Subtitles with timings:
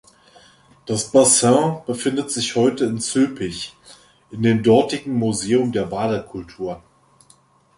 [0.87, 3.75] Das Bassin befindet sich heute in Zülpich,
[4.31, 6.81] in dem dortigen Museum der Badekultur.